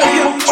[0.00, 0.49] You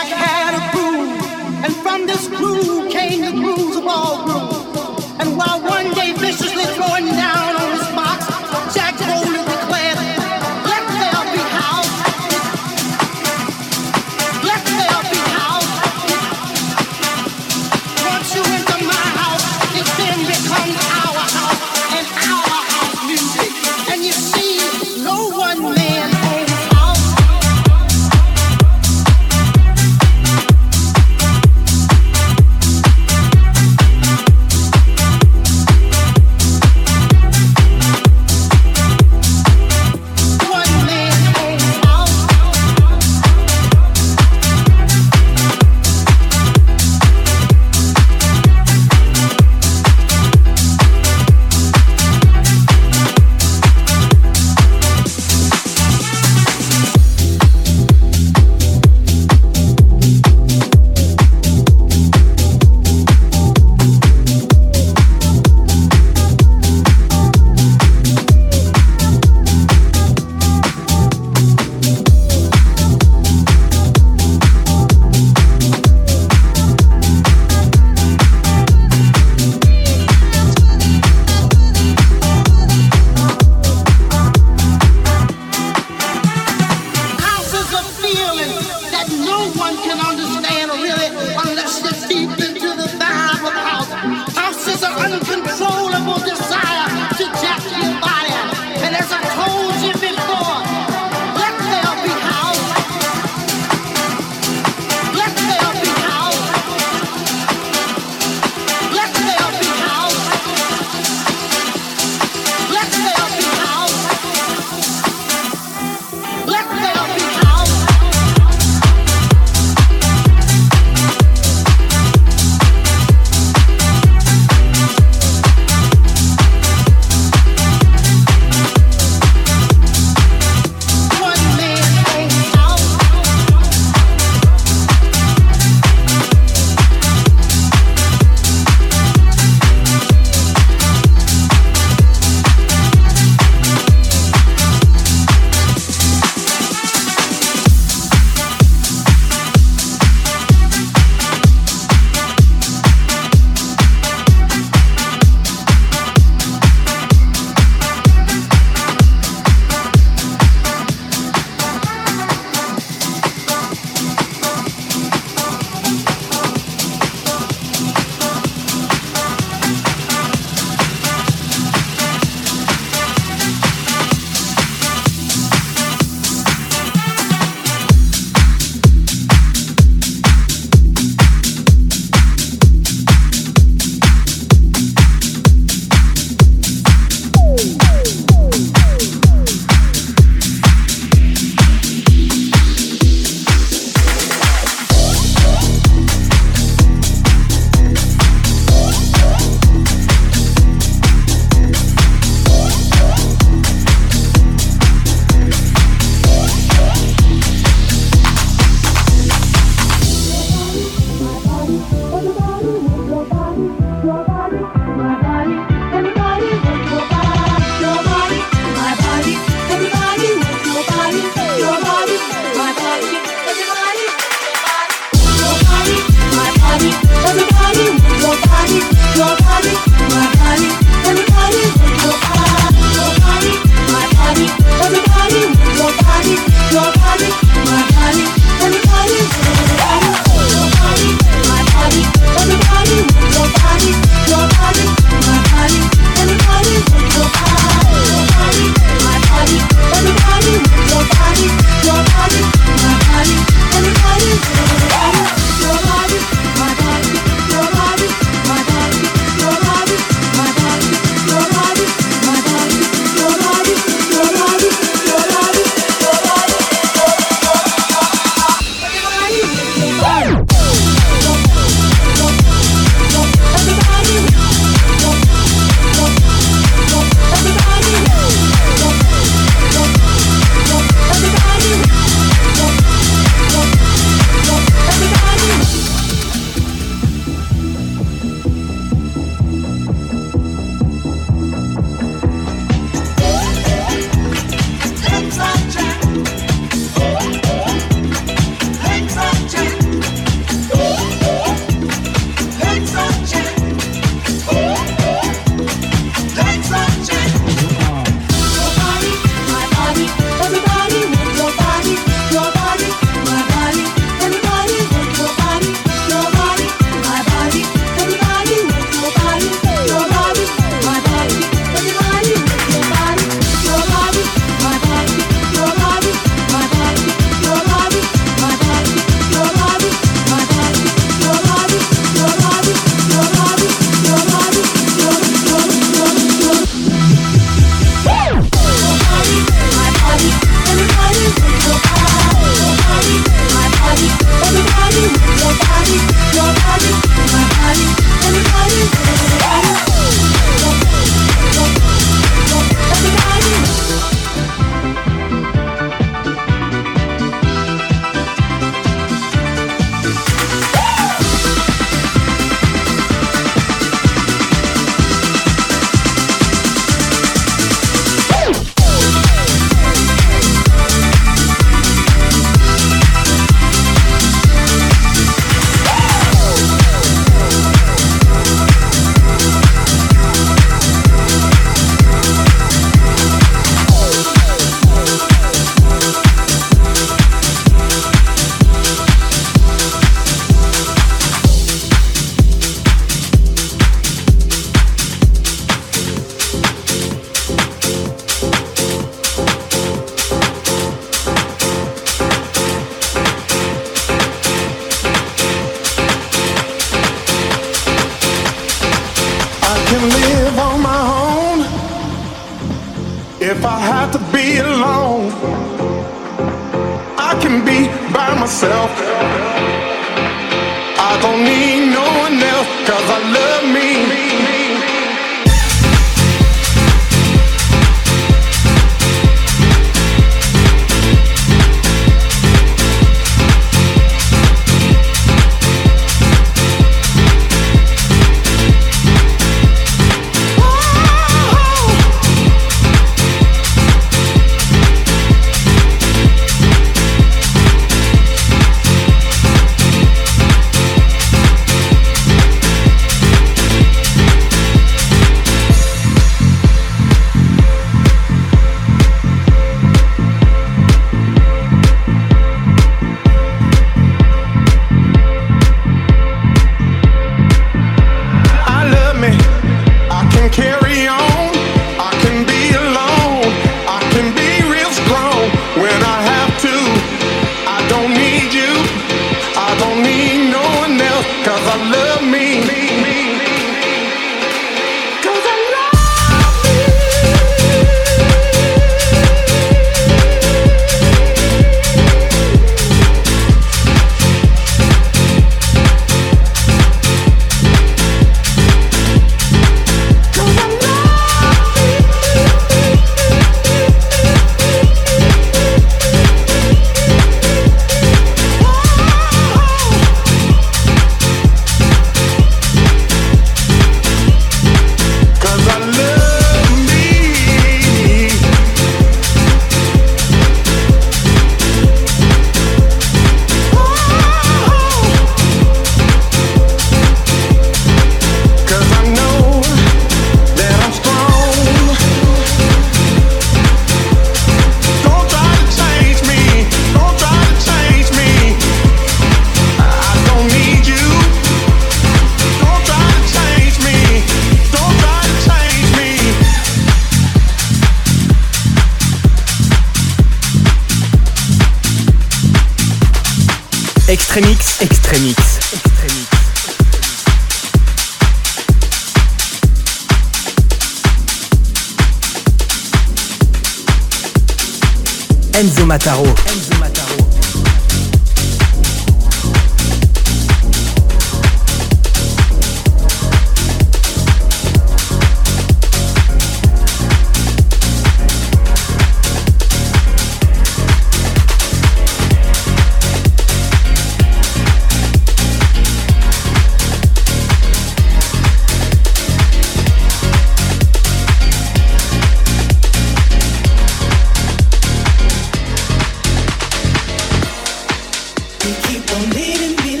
[599.07, 600.00] don't leave me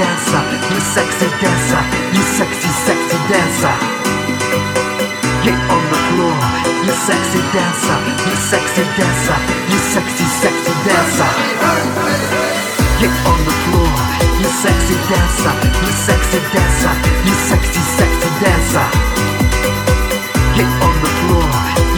[0.00, 1.82] dancer, you sexy dancer,
[2.16, 3.76] you sexy, sexy dancer.
[5.44, 6.36] Get on the floor,
[6.88, 11.30] you sexy dancer, you sexy dancer, you sexy, sexy dancer.
[13.00, 13.92] Get on the floor,
[14.40, 16.94] you sexy dancer, you sexy dancer,
[17.28, 18.88] you sexy, sexy dancer.
[20.56, 21.48] Get on the floor,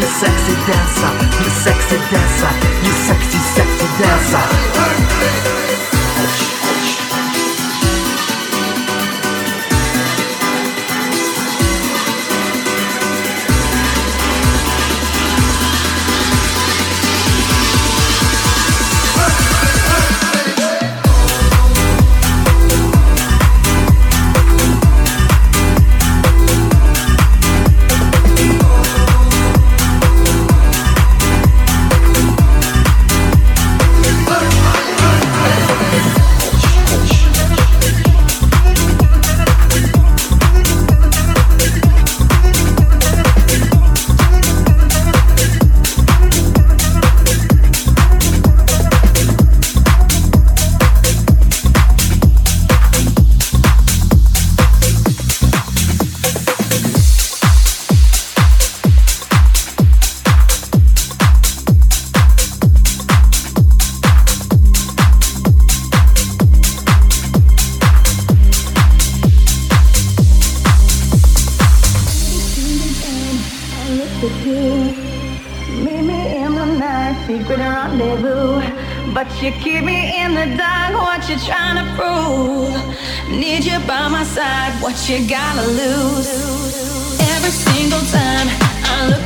[0.00, 4.46] you sexy dancer, you sexy dancer, you sexy, sexy dancer.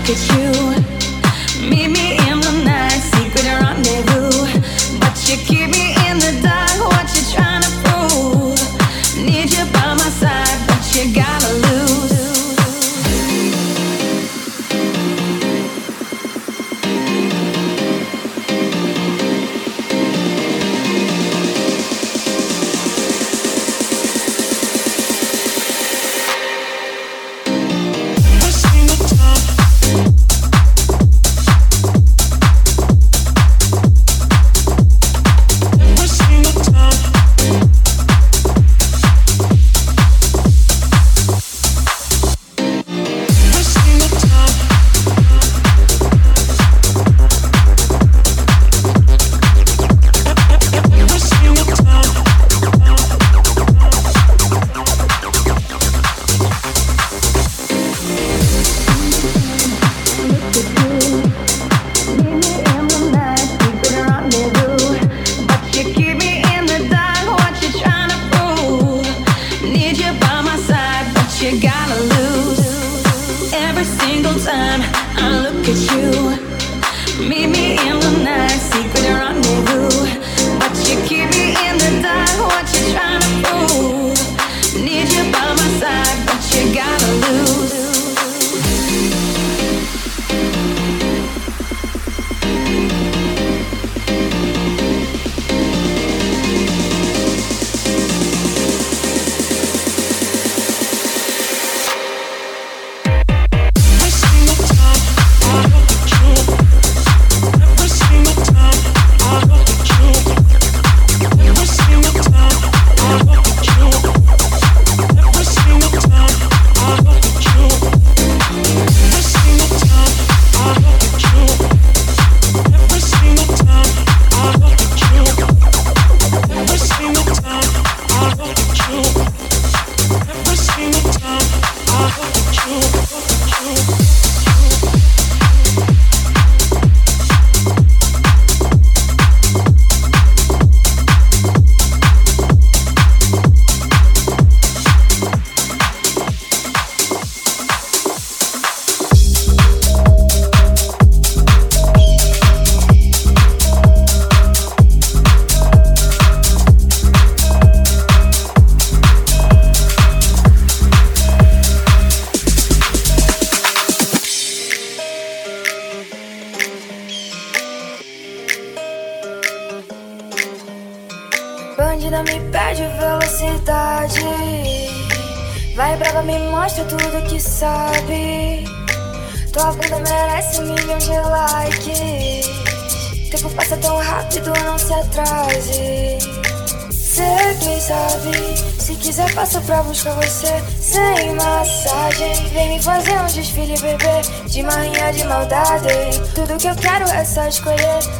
[0.09, 0.46] It's you.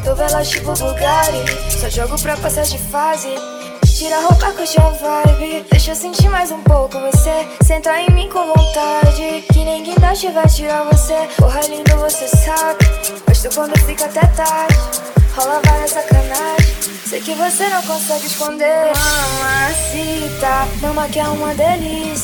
[0.05, 1.81] Tô veloz tipo Bugatti.
[1.81, 3.35] Só jogo pra passar de fase.
[3.96, 5.64] Tira a roupa, curte a vibe.
[5.70, 7.48] Deixa eu sentir mais um pouco você.
[7.64, 9.42] Senta em mim com vontade.
[9.50, 11.14] Que ninguém guindaste vai tirar você.
[11.38, 12.85] Porra lindo, você sabe.
[13.26, 14.76] Gosto quando fica até tarde.
[15.35, 16.76] Rola várias sacanagem.
[17.07, 18.92] Sei que você não consegue esconder.
[19.40, 22.15] Mamacita, mama que é uma delícia.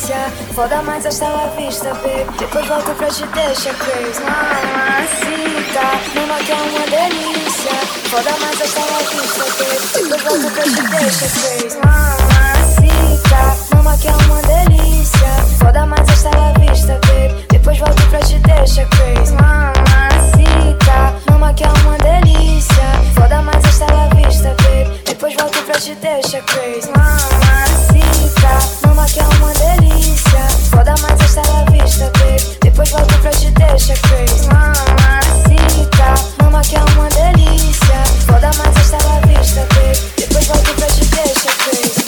[0.53, 2.37] Foda mais hasta la vista, baby.
[2.37, 4.21] Depois volto pra te deixar crazy.
[4.21, 5.81] Mamacita,
[6.13, 7.71] mama que é uma delícia.
[8.11, 9.87] Foda mais hasta la vista, baby.
[9.93, 11.77] Depois volto pra te deixar crazy.
[11.85, 13.41] Mamacita,
[13.73, 15.29] mama que é uma delícia.
[15.57, 17.45] Foda mais hasta la vista, baby.
[17.49, 19.33] Depois volto pra te deixar crazy.
[19.35, 22.83] Mamacita, mama que é uma delícia.
[23.15, 25.01] Foda mais hasta la vista, baby.
[25.05, 30.47] Depois volto pra te deixar crazy Mamacita, mama que é uma delícia.
[30.69, 36.75] Foda mais esta la vista, baby Depois volto pra te deixar crazy Mamacita, mama que
[36.75, 38.03] é uma delícia.
[38.25, 42.03] Foda mais esta la vista, baby Depois volto pra te deixar crazy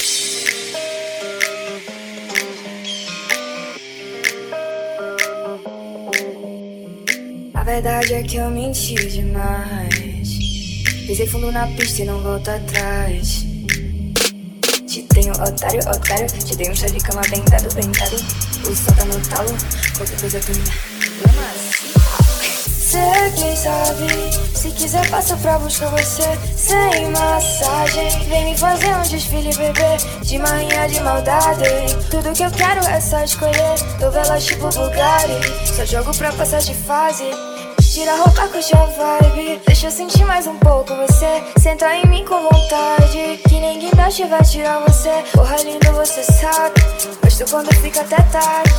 [7.53, 10.37] A verdade é que eu menti demais.
[11.07, 13.44] Pisei fundo na pista e não volto atrás.
[15.35, 16.27] Otário, otário.
[16.27, 18.15] Te dei um chá de cama bem dado, bem dado.
[18.15, 19.55] O sol tá no talo.
[19.97, 20.95] Qualquer coisa tu me.
[22.95, 24.07] Você quem sabe
[24.55, 26.23] Se quiser passa pra buscar você
[26.55, 31.63] Sem massagem Vem me fazer um desfile, bebê De manhã de maldade
[32.09, 35.33] Tudo que eu quero é só escolher Novelas tipo Bulgari
[35.75, 37.25] Só jogo pra passar de fase
[37.91, 41.43] Tira a roupa, curte a vibe Deixa eu sentir mais um pouco você.
[41.59, 45.11] Senta em mim com vontade Que ninguém guindaste vai tirar você.
[45.31, 46.81] Porra lindo, você sabe.
[47.21, 48.73] Gosto quando fica até tarde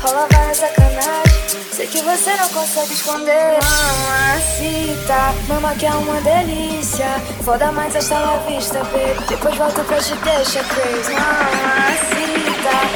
[0.00, 1.36] Rola várias sacanagem
[1.72, 3.58] Sei que você não consegue esconder.
[3.62, 7.04] Mamacita, mama que é uma delícia.
[7.44, 9.26] Foda mais esta la vista, baby.
[9.28, 11.12] Depois volto pra te deixar crazy.
[11.12, 12.95] Mamacita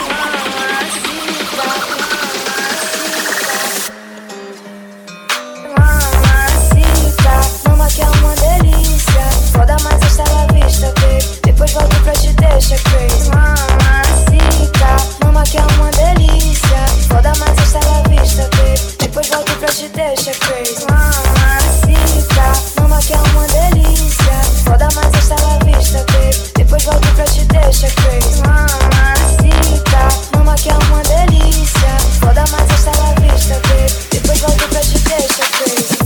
[9.61, 13.29] delícia Foda mais esta la vista, baby Depois volto pra te deixar crazy.
[13.29, 16.87] Mamacita Mama que é uma delícia.
[17.09, 20.87] Foda mais esta la vista, baby Depois volto pra te deixar crazy.
[20.89, 24.33] Mamacita Mama que é uma delícia.
[24.65, 28.41] Foda mais esta la vista, baby Depois volto pra te deixar crazy.
[28.41, 31.99] Mamacita Mama que é uma delícia.
[32.19, 35.99] Foda mais esta la vista, baby Depois volto pra te deixar crazy.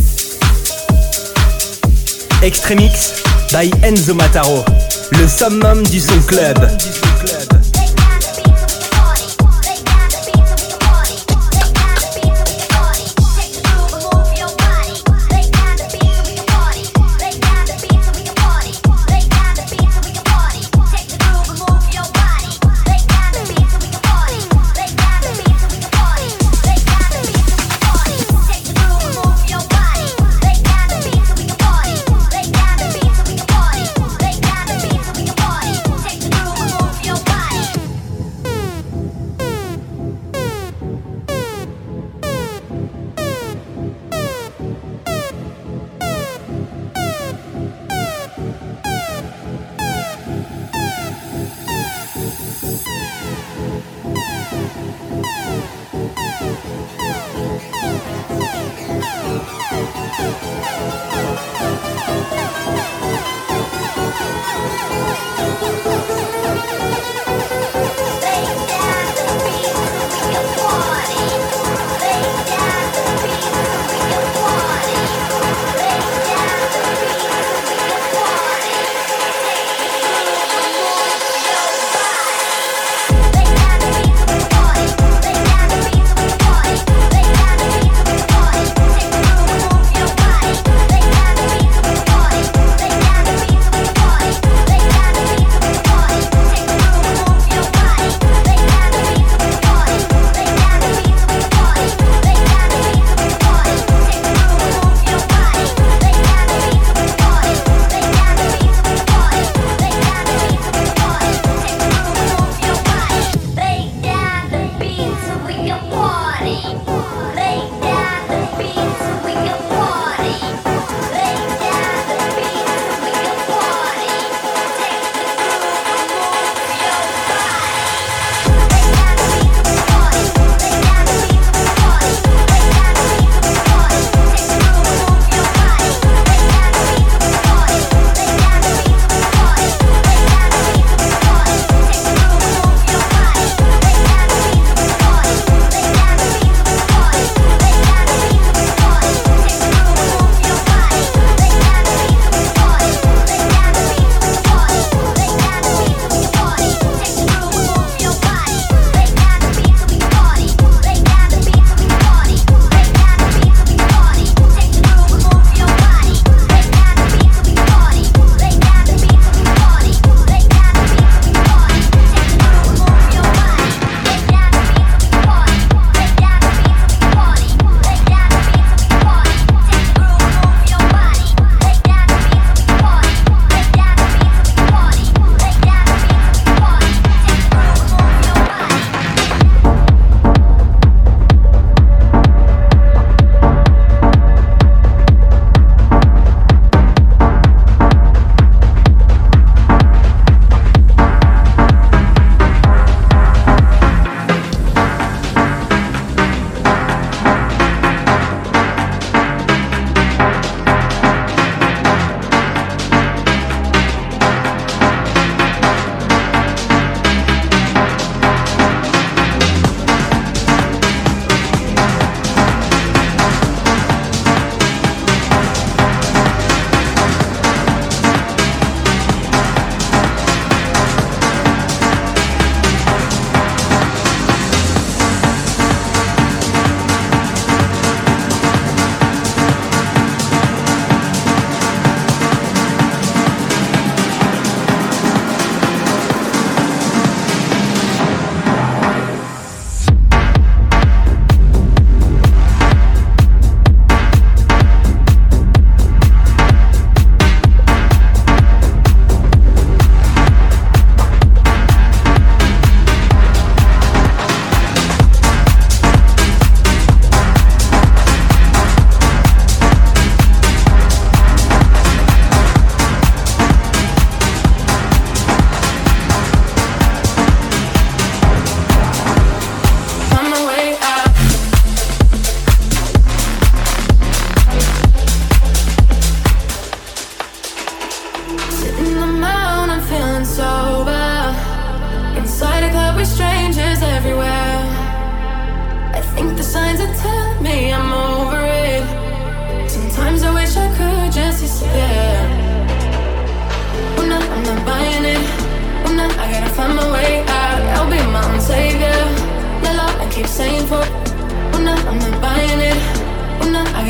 [2.43, 3.24] Extremix
[3.55, 4.65] by Enzo Mataro,
[5.13, 6.59] le summum du son club.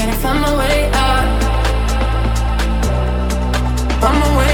[0.04, 1.42] Gotta find my way out.
[4.02, 4.53] Find my way